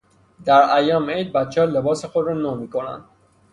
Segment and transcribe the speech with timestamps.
[0.45, 3.03] در ایام عید بچهها لباس خود را نو می کنند.